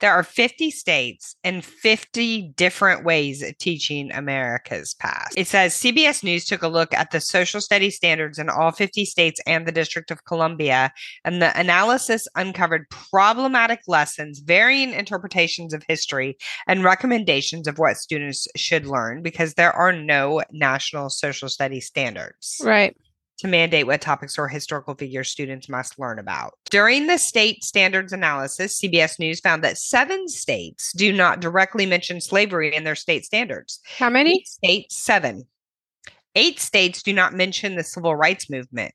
there 0.00 0.12
are 0.12 0.22
50 0.22 0.70
states 0.70 1.36
and 1.44 1.64
50 1.64 2.52
different 2.56 3.04
ways 3.04 3.42
of 3.42 3.56
teaching 3.58 4.10
America's 4.12 4.94
past. 4.94 5.36
It 5.36 5.46
says 5.46 5.74
CBS 5.74 6.22
News 6.22 6.44
took 6.44 6.62
a 6.62 6.68
look 6.68 6.92
at 6.92 7.10
the 7.10 7.20
social 7.20 7.60
studies 7.60 7.96
standards 7.96 8.38
in 8.38 8.48
all 8.48 8.72
50 8.72 9.04
states 9.04 9.40
and 9.46 9.66
the 9.66 9.72
District 9.72 10.10
of 10.10 10.24
Columbia, 10.24 10.92
and 11.24 11.40
the 11.40 11.58
analysis 11.58 12.26
uncovered 12.34 12.88
problematic 12.90 13.80
lessons, 13.86 14.40
varying 14.40 14.92
interpretations 14.92 15.72
of 15.72 15.84
history, 15.88 16.36
and 16.66 16.84
recommendations 16.84 17.68
of 17.68 17.78
what 17.78 17.96
students 17.96 18.48
should 18.56 18.86
learn 18.86 19.22
because 19.22 19.54
there 19.54 19.72
are 19.72 19.92
no 19.92 20.42
national 20.52 21.10
social 21.10 21.48
studies 21.48 21.86
standards. 21.86 22.60
Right 22.64 22.96
to 23.38 23.48
mandate 23.48 23.86
what 23.86 24.00
topics 24.00 24.38
or 24.38 24.48
historical 24.48 24.94
figures 24.94 25.28
students 25.28 25.68
must 25.68 25.98
learn 25.98 26.18
about. 26.18 26.54
During 26.70 27.06
the 27.06 27.18
state 27.18 27.64
standards 27.64 28.12
analysis, 28.12 28.80
CBS 28.80 29.18
News 29.18 29.40
found 29.40 29.64
that 29.64 29.78
seven 29.78 30.28
states 30.28 30.92
do 30.92 31.12
not 31.12 31.40
directly 31.40 31.86
mention 31.86 32.20
slavery 32.20 32.74
in 32.74 32.84
their 32.84 32.94
state 32.94 33.24
standards. 33.24 33.80
How 33.98 34.10
many? 34.10 34.44
States, 34.44 34.96
seven. 34.96 35.44
Eight 36.36 36.58
states 36.58 37.02
do 37.02 37.12
not 37.12 37.32
mention 37.32 37.76
the 37.76 37.84
civil 37.84 38.16
rights 38.16 38.50
movement. 38.50 38.92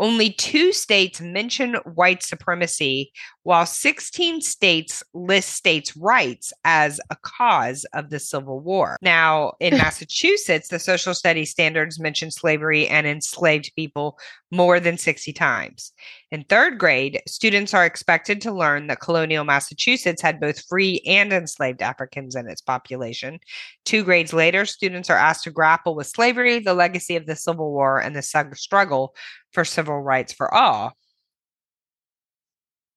Only 0.00 0.32
two 0.32 0.72
states 0.72 1.20
mention 1.20 1.74
white 1.94 2.22
supremacy, 2.22 3.12
while 3.42 3.66
16 3.66 4.40
states 4.42 5.02
list 5.12 5.50
states' 5.54 5.96
rights 5.96 6.52
as 6.64 7.00
a 7.10 7.16
cause 7.22 7.84
of 7.94 8.10
the 8.10 8.20
Civil 8.20 8.60
War. 8.60 8.96
Now, 9.02 9.54
in 9.60 9.72
Massachusetts, 9.78 10.68
the 10.68 10.78
social 10.78 11.14
studies 11.14 11.50
standards 11.50 11.98
mention 11.98 12.30
slavery 12.30 12.86
and 12.86 13.06
enslaved 13.06 13.72
people 13.74 14.18
more 14.50 14.80
than 14.80 14.96
60 14.96 15.32
times. 15.32 15.92
In 16.30 16.44
third 16.44 16.78
grade, 16.78 17.20
students 17.26 17.74
are 17.74 17.84
expected 17.84 18.40
to 18.40 18.52
learn 18.52 18.86
that 18.86 19.00
colonial 19.00 19.44
Massachusetts 19.44 20.22
had 20.22 20.40
both 20.40 20.66
free 20.66 21.02
and 21.06 21.32
enslaved 21.32 21.82
Africans 21.82 22.34
in 22.34 22.48
its 22.48 22.62
population. 22.62 23.40
Two 23.84 24.04
grades 24.04 24.32
later, 24.32 24.64
students 24.64 25.10
are 25.10 25.18
asked 25.18 25.44
to 25.44 25.50
grapple 25.50 25.94
with 25.94 26.06
slavery, 26.06 26.60
the 26.60 26.74
legacy 26.74 27.16
of 27.16 27.26
the 27.26 27.36
Civil 27.36 27.70
War, 27.72 28.00
and 28.00 28.16
the 28.16 28.22
struggle 28.54 29.14
for 29.52 29.64
civil 29.64 30.00
rights 30.00 30.32
for 30.32 30.52
all. 30.54 30.94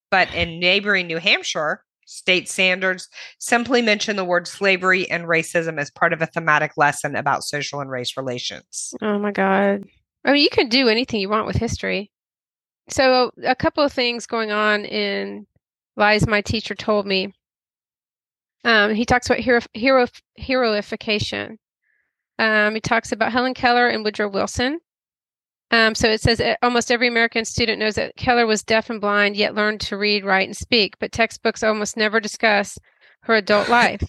But 0.10 0.34
in 0.34 0.60
neighboring 0.60 1.08
New 1.08 1.20
Hampshire, 1.20 1.84
state 2.06 2.50
standards 2.50 3.08
simply 3.40 3.82
mention 3.82 4.18
the 4.18 4.26
word 4.26 4.46
slavery 4.48 5.10
and 5.10 5.24
racism 5.26 5.80
as 5.80 5.90
part 5.90 6.12
of 6.12 6.22
a 6.22 6.26
thematic 6.26 6.74
lesson 6.76 7.16
about 7.16 7.44
social 7.44 7.80
and 7.80 7.90
race 7.90 8.18
relations. 8.18 8.94
Oh 9.02 9.18
my 9.20 9.32
God. 9.32 9.86
I 10.24 10.34
mean, 10.34 10.44
you 10.44 10.50
can 10.50 10.70
do 10.70 10.88
anything 10.88 11.20
you 11.20 11.30
want 11.30 11.48
with 11.48 11.56
history. 11.56 12.12
So, 12.90 13.32
a 13.44 13.56
couple 13.56 13.84
of 13.84 13.94
things 13.94 14.26
going 14.26 14.52
on 14.52 14.86
in 14.86 15.48
Lies 15.96 16.28
My 16.28 16.42
Teacher 16.42 16.76
Told 16.76 17.06
Me. 17.06 17.34
Um, 18.64 18.94
he 18.94 19.06
talks 19.06 19.28
about 19.28 19.40
hero, 19.40 19.62
hero, 19.74 20.08
heroification. 20.40 21.58
Um, 22.38 22.76
he 22.76 22.82
talks 22.82 23.12
about 23.12 23.32
Helen 23.32 23.54
Keller 23.54 23.88
and 23.88 24.04
Woodrow 24.04 24.30
Wilson. 24.30 24.80
Um, 25.72 25.96
so 25.96 26.10
it 26.10 26.22
says 26.22 26.42
almost 26.62 26.92
every 26.92 27.08
American 27.08 27.46
student 27.46 27.80
knows 27.80 27.96
that 27.96 28.18
Keller 28.18 28.46
was 28.46 28.64
deaf 28.64 28.90
and 28.90 29.00
blind, 29.00 29.38
yet 29.38 29.56
learned 29.56 29.80
to 29.82 29.98
read, 29.98 30.26
write, 30.26 30.48
and 30.48 30.58
speak. 30.58 31.00
But 31.00 31.14
textbooks 31.14 31.64
almost 31.64 31.96
never 31.96 32.20
discuss 32.20 32.78
her 33.24 33.36
adult 33.36 33.70
life. 33.70 34.02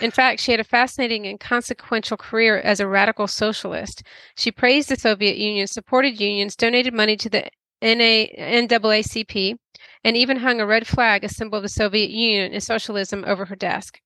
In 0.00 0.10
fact, 0.10 0.40
she 0.40 0.50
had 0.50 0.60
a 0.60 0.64
fascinating 0.64 1.26
and 1.26 1.38
consequential 1.38 2.16
career 2.16 2.58
as 2.58 2.80
a 2.80 2.86
radical 2.86 3.26
socialist. 3.26 4.02
She 4.36 4.50
praised 4.50 4.88
the 4.88 4.96
Soviet 4.96 5.36
Union, 5.36 5.66
supported 5.66 6.20
unions, 6.20 6.56
donated 6.56 6.94
money 6.94 7.16
to 7.16 7.28
the 7.28 7.50
NA, 7.82 8.26
NAACP, 8.38 9.56
and 10.02 10.16
even 10.16 10.38
hung 10.38 10.60
a 10.60 10.66
red 10.66 10.86
flag, 10.86 11.24
a 11.24 11.28
symbol 11.28 11.58
of 11.58 11.62
the 11.62 11.68
Soviet 11.68 12.10
Union 12.10 12.52
and 12.52 12.62
socialism, 12.62 13.24
over 13.26 13.44
her 13.46 13.56
desk. 13.56 14.00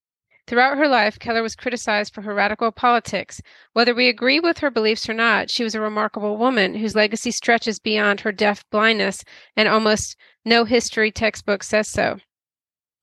Throughout 0.49 0.79
her 0.79 0.89
life, 0.89 1.19
Keller 1.19 1.43
was 1.43 1.55
criticized 1.55 2.15
for 2.15 2.23
her 2.23 2.33
radical 2.33 2.73
politics. 2.73 3.43
Whether 3.75 3.95
we 3.95 4.09
agree 4.09 4.41
with 4.41 4.59
her 4.59 4.71
beliefs 4.71 5.07
or 5.09 5.13
not, 5.13 5.51
she 5.51 5.63
was 5.63 5.75
a 5.75 5.81
remarkable 5.81 6.39
woman 6.39 6.75
whose 6.75 6.95
legacy 6.97 7.31
stretches 7.31 7.79
beyond 7.79 8.21
her 8.21 8.33
deaf 8.33 8.65
blindness, 8.71 9.23
and 9.57 9.69
almost 9.69 10.17
no 10.47 10.65
history 10.65 11.13
textbook 11.13 11.63
says 11.63 11.87
so. 11.87 12.19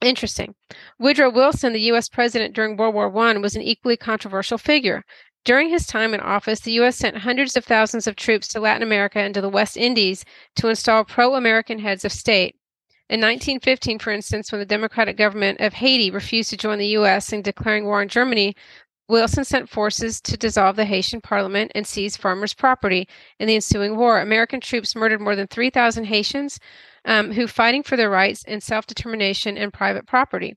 Interesting. 0.06 0.54
Woodrow 1.00 1.32
Wilson, 1.32 1.74
the 1.74 1.82
U.S. 1.82 2.10
president 2.10 2.54
during 2.54 2.78
World 2.78 2.94
War 2.94 3.08
I, 3.26 3.38
was 3.38 3.56
an 3.56 3.64
equally 3.64 3.98
controversial 3.98 4.60
figure. 4.60 5.04
During 5.44 5.70
his 5.70 5.88
time 5.88 6.14
in 6.14 6.20
office, 6.20 6.60
the 6.60 6.74
U.S. 6.74 6.96
sent 6.96 7.18
hundreds 7.18 7.58
of 7.58 7.66
thousands 7.66 8.06
of 8.06 8.16
troops 8.16 8.48
to 8.50 8.60
Latin 8.60 8.84
America 8.84 9.18
and 9.18 9.34
to 9.34 9.42
the 9.42 9.50
West 9.50 9.76
Indies 9.76 10.24
to 10.58 10.68
install 10.68 11.06
pro 11.06 11.34
American 11.34 11.80
heads 11.80 12.06
of 12.06 12.12
state. 12.12 12.56
In 13.10 13.20
1915, 13.20 13.98
for 13.98 14.12
instance, 14.12 14.52
when 14.52 14.60
the 14.60 14.66
democratic 14.66 15.18
government 15.18 15.60
of 15.60 15.74
Haiti 15.74 16.12
refused 16.12 16.52
to 16.52 16.58
join 16.58 16.78
the 16.78 16.88
U.S. 17.00 17.34
in 17.34 17.42
declaring 17.42 17.86
war 17.86 18.02
on 18.02 18.08
Germany, 18.08 18.56
Wilson 19.08 19.44
sent 19.44 19.70
forces 19.70 20.22
to 20.22 20.38
dissolve 20.38 20.76
the 20.76 20.86
Haitian 20.86 21.22
parliament 21.22 21.72
and 21.74 21.86
seize 21.86 22.16
farmers' 22.16 22.54
property. 22.54 23.08
In 23.40 23.48
the 23.48 23.56
ensuing 23.56 23.98
war, 23.98 24.20
American 24.20 24.60
troops 24.60 24.96
murdered 24.96 25.22
more 25.22 25.36
than 25.36 25.48
3,000 25.48 26.06
Haitians 26.06 26.60
um, 27.06 27.32
who 27.32 27.48
fighting 27.48 27.84
for 27.84 27.96
their 27.96 28.10
rights 28.10 28.44
and 28.48 28.62
self-determination 28.62 29.58
and 29.58 29.72
private 29.72 30.06
property. 30.08 30.56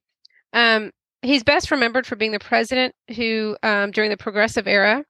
Um, 0.52 0.90
he's 1.22 1.44
best 1.44 1.70
remembered 1.70 2.06
for 2.06 2.16
being 2.16 2.32
the 2.32 2.38
president 2.38 2.94
who, 3.14 3.56
um, 3.62 3.90
during 3.90 4.10
the 4.10 4.16
Progressive 4.16 4.66
era, 4.66 5.04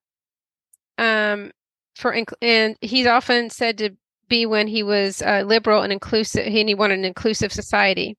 um, 0.98 1.51
for 1.94 2.16
and 2.42 2.77
he's 2.81 3.07
often 3.07 3.51
said 3.51 3.79
to 3.79 3.90
be 4.29 4.46
when 4.46 4.68
he 4.68 4.83
was 4.83 5.22
uh, 5.22 5.42
liberal 5.46 5.83
and 5.83 5.92
inclusive, 5.92 6.46
and 6.46 6.68
he 6.68 6.74
wanted 6.74 6.98
an 6.98 7.05
inclusive 7.05 7.53
society. 7.53 8.16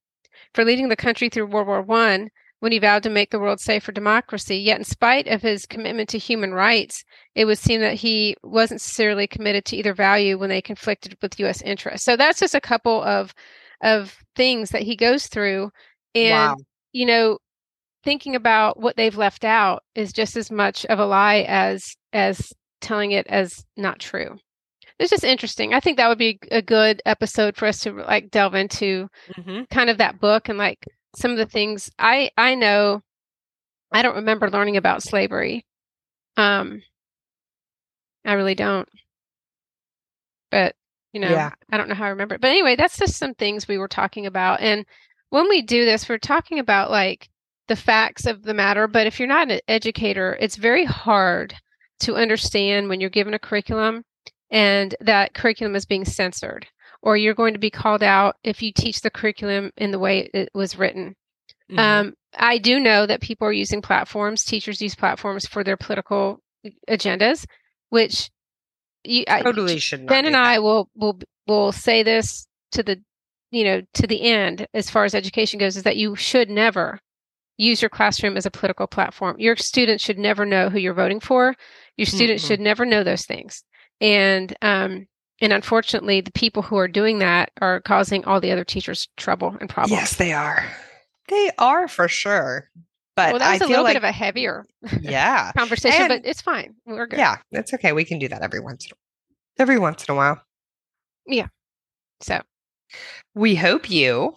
For 0.54 0.66
leading 0.66 0.90
the 0.90 0.96
country 0.96 1.30
through 1.30 1.48
World 1.48 1.68
War 1.68 1.82
One, 1.82 2.30
when 2.60 2.72
he 2.72 2.80
vowed 2.80 3.04
to 3.04 3.10
make 3.10 3.32
the 3.32 3.40
world 3.40 3.60
safe 3.60 3.84
for 3.84 3.92
democracy. 3.92 4.58
Yet, 4.58 4.78
in 4.78 4.84
spite 4.84 5.28
of 5.28 5.42
his 5.42 5.66
commitment 5.66 6.10
to 6.10 6.18
human 6.18 6.54
rights, 6.54 7.04
it 7.36 7.46
would 7.46 7.58
seem 7.58 7.82
that 7.82 7.96
he 7.96 8.36
wasn't 8.44 8.82
sincerely 8.82 9.28
committed 9.28 9.66
to 9.66 9.78
either 9.78 9.94
value 9.94 10.38
when 10.38 10.50
they 10.50 10.62
conflicted 10.62 11.18
with 11.22 11.40
U.S. 11.40 11.62
interests. 11.62 12.06
So 12.06 12.16
that's 12.16 12.40
just 12.40 12.56
a 12.56 12.62
couple 12.62 13.02
of 13.04 13.34
of 13.82 14.18
things 14.36 14.72
that 14.72 14.82
he 14.82 14.96
goes 14.96 15.28
through, 15.28 15.72
and 16.14 16.52
wow. 16.52 16.58
you 16.92 17.06
know, 17.06 17.38
thinking 18.04 18.36
about 18.36 18.80
what 18.80 18.98
they've 18.98 19.18
left 19.18 19.46
out 19.46 19.84
is 19.96 20.12
just 20.12 20.36
as 20.36 20.52
much 20.52 20.86
of 20.86 21.00
a 21.00 21.06
lie 21.06 21.46
as 21.48 21.96
as 22.12 22.52
telling 22.82 23.12
it 23.12 23.28
as 23.28 23.66
not 23.78 24.00
true 24.00 24.38
it's 25.00 25.10
just 25.10 25.24
interesting. 25.24 25.74
I 25.74 25.80
think 25.80 25.98
that 25.98 26.10
would 26.10 26.18
be 26.18 26.40
a 26.52 26.62
good 26.62 27.02
episode 27.06 27.56
for 27.56 27.66
us 27.66 27.80
to 27.82 27.94
like 27.94 28.30
delve 28.30 28.54
into 28.54 29.08
mm-hmm. 29.34 29.64
kind 29.72 29.90
of 29.90 29.98
that 29.98 30.20
book 30.20 30.50
and 30.50 30.58
like 30.58 30.86
some 31.16 31.32
of 31.32 31.38
the 31.38 31.46
things 31.46 31.90
I 31.98 32.32
I 32.38 32.56
know 32.56 33.02
I 33.92 34.02
don't 34.02 34.16
remember 34.16 34.50
learning 34.50 34.78
about 34.78 35.04
slavery. 35.04 35.66
Um 36.38 36.82
I 38.26 38.34
really 38.34 38.56
don't. 38.56 38.88
But, 40.52 40.76
you 41.14 41.22
know, 41.22 41.30
yeah. 41.30 41.52
I 41.72 41.78
don't 41.78 41.90
know 41.90 41.96
how 41.96 42.06
I 42.06 42.10
remember 42.10 42.36
it. 42.36 42.42
But 42.42 42.50
anyway, 42.50 42.76
that's 42.76 42.98
just 42.98 43.18
some 43.18 43.34
things 43.34 43.68
we 43.68 43.78
were 43.78 43.88
talking 43.88 44.26
about 44.26 44.62
and 44.62 44.86
when 45.30 45.48
we 45.48 45.62
do 45.62 45.86
this, 45.86 46.10
we're 46.10 46.18
talking 46.18 46.60
about 46.60 46.90
like 46.90 47.30
the 47.68 47.76
facts 47.76 48.26
of 48.26 48.44
the 48.44 48.54
matter, 48.54 48.88
but 48.88 49.06
if 49.06 49.20
you're 49.20 49.28
not 49.28 49.52
an 49.52 49.60
educator, 49.68 50.36
it's 50.40 50.56
very 50.56 50.86
hard 50.86 51.54
to 52.00 52.16
understand 52.16 52.90
when 52.90 53.00
you're 53.00 53.10
given 53.12 53.34
a 53.36 53.40
curriculum 53.40 54.04
and 54.50 54.96
that 55.02 55.34
curriculum 55.36 55.76
is 55.76 55.86
being 55.86 56.06
censored 56.06 56.66
or 57.02 57.18
you're 57.18 57.34
going 57.34 57.54
to 57.54 57.60
be 57.60 57.70
called 57.70 58.04
out 58.04 58.36
if 58.44 58.62
you 58.62 58.72
teach 58.74 59.02
the 59.02 59.10
curriculum 59.10 59.72
in 59.78 59.92
the 59.92 60.00
way 60.00 60.30
it 60.34 60.50
was 60.54 60.78
written. 60.78 61.16
Mm-hmm. 61.72 61.80
Um, 61.80 62.14
I 62.38 62.58
do 62.58 62.80
know 62.80 63.06
that 63.06 63.22
people 63.22 63.48
are 63.48 63.54
using 63.54 63.82
platforms, 63.82 64.44
teachers 64.44 64.82
use 64.82 64.96
platforms 64.96 65.46
for 65.46 65.64
their 65.64 65.78
political 65.78 66.40
agendas, 66.90 67.46
which 67.90 68.30
you 69.04 69.24
I 69.28 69.42
totally 69.42 69.76
I, 69.76 69.78
should 69.78 70.08
Ben 70.08 70.26
and 70.26 70.36
that. 70.36 70.46
I 70.46 70.60
will 70.60 70.90
will 70.96 71.20
will 71.48 71.72
say 71.72 72.04
this 72.04 72.48
to 72.74 72.84
the 72.84 73.02
you 73.52 73.64
know 73.64 73.82
to 73.94 74.08
the 74.08 74.22
end 74.22 74.68
as 74.74 74.90
far 74.90 75.06
as 75.06 75.16
education 75.16 75.60
goes 75.60 75.78
is 75.78 75.84
that 75.84 75.98
you 75.98 76.16
should 76.16 76.50
never 76.50 77.00
use 77.58 77.82
your 77.82 77.90
classroom 77.90 78.38
as 78.38 78.46
a 78.46 78.52
political 78.52 78.88
platform. 78.88 79.36
Your 79.40 79.56
students 79.56 80.04
should 80.04 80.20
never 80.20 80.46
know 80.46 80.70
who 80.70 80.80
you're 80.80 80.94
voting 80.94 81.20
for. 81.20 81.56
Your 81.98 82.06
students 82.06 82.44
mm-hmm. 82.44 82.54
should 82.54 82.60
never 82.62 82.86
know 82.86 83.04
those 83.04 83.26
things 83.26 83.64
and 84.02 84.56
um, 84.62 85.08
and 85.42 85.54
unfortunately, 85.54 86.22
the 86.22 86.32
people 86.32 86.62
who 86.62 86.78
are 86.78 86.88
doing 86.88 87.20
that 87.20 87.52
are 87.62 87.82
causing 87.82 88.26
all 88.26 88.42
the 88.42 88.52
other 88.52 88.64
teachers 88.64 89.08
trouble 89.18 89.56
and 89.60 89.70
problems. 89.70 89.92
Yes, 89.92 90.16
they 90.16 90.34
are. 90.34 90.66
They 91.30 91.52
are 91.58 91.88
for 91.88 92.08
sure. 92.08 92.70
But 93.16 93.34
well, 93.34 93.40
that 93.40 93.54
was 93.54 93.62
I 93.62 93.66
a 93.66 93.68
little 93.68 93.84
like, 93.84 93.96
bit 93.96 93.98
of 93.98 94.04
a 94.06 94.12
heavier 94.14 94.66
yeah 95.02 95.52
conversation, 95.58 96.04
and, 96.04 96.24
but 96.24 96.30
it's 96.30 96.42
fine. 96.42 96.76
We're 96.86 97.08
good. 97.08 97.20
Yeah, 97.20 97.38
it's 97.52 97.74
okay. 97.74 97.92
We 97.92 98.06
can 98.06 98.18
do 98.18 98.28
that 98.30 98.42
every 98.42 98.62
once 98.62 98.86
in 98.86 98.92
a, 98.94 99.62
every 99.62 99.78
once 99.78 100.06
in 100.08 100.14
a 100.14 100.16
while. 100.16 100.42
Yeah. 101.28 101.48
So 102.22 102.42
we 103.36 103.56
hope 103.56 103.90
you 103.90 104.36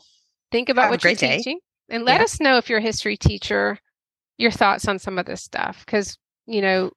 think 0.50 0.68
about 0.68 0.90
what 0.90 1.04
you're 1.04 1.14
day. 1.14 1.36
teaching 1.38 1.60
and 1.88 2.04
let 2.04 2.18
yeah. 2.18 2.24
us 2.24 2.40
know 2.40 2.56
if 2.56 2.68
you're 2.68 2.80
a 2.80 2.82
history 2.82 3.16
teacher, 3.16 3.78
your 4.36 4.50
thoughts 4.50 4.88
on 4.88 4.98
some 4.98 5.18
of 5.18 5.26
this 5.26 5.42
stuff 5.42 5.84
because 5.86 6.16
you 6.46 6.60
know 6.60 6.90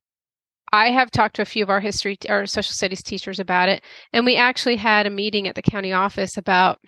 I 0.73 0.91
have 0.91 1.11
talked 1.11 1.35
to 1.37 1.41
a 1.41 1.45
few 1.45 1.63
of 1.63 1.69
our 1.69 1.79
history 1.79 2.17
or 2.27 2.45
social 2.45 2.73
studies 2.73 3.03
teachers 3.03 3.39
about 3.39 3.69
it, 3.69 3.83
and 4.13 4.25
we 4.25 4.35
actually 4.35 4.75
had 4.75 5.05
a 5.05 5.09
meeting 5.11 5.47
at 5.47 5.55
the 5.55 5.61
county 5.61 5.93
office 5.93 6.37
about 6.37 6.79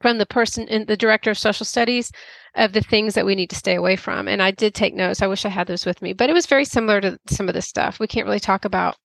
from 0.00 0.18
the 0.18 0.26
person 0.26 0.68
in 0.68 0.86
the 0.86 0.96
director 0.96 1.30
of 1.30 1.38
social 1.38 1.64
studies 1.64 2.10
of 2.54 2.72
the 2.72 2.80
things 2.80 3.14
that 3.14 3.26
we 3.26 3.34
need 3.34 3.50
to 3.50 3.56
stay 3.56 3.74
away 3.74 3.96
from. 3.96 4.28
And 4.28 4.42
I 4.42 4.50
did 4.50 4.74
take 4.74 4.94
notes. 4.94 5.22
I 5.22 5.26
wish 5.26 5.44
I 5.44 5.48
had 5.48 5.66
those 5.66 5.86
with 5.86 6.02
me, 6.02 6.12
but 6.12 6.30
it 6.30 6.34
was 6.34 6.46
very 6.46 6.64
similar 6.64 7.00
to 7.00 7.18
some 7.28 7.48
of 7.48 7.54
the 7.54 7.62
stuff. 7.62 7.98
We 7.98 8.06
can't 8.06 8.26
really 8.26 8.40
talk 8.40 8.64
about 8.64 8.96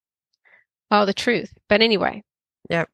all 0.89 1.05
the 1.05 1.13
truth, 1.13 1.53
but 1.69 1.81
anyway. 1.81 2.23
Yep. 2.69 2.89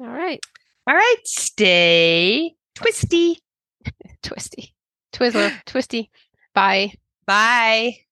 All 0.00 0.08
right. 0.08 0.40
All 0.86 0.94
right. 0.94 1.16
Stay 1.24 2.54
twisty. 2.74 3.38
twisty. 4.22 4.74
Twizzler. 5.12 5.52
Twisty. 5.64 6.10
Bye. 6.54 6.92
Bye. 7.26 8.07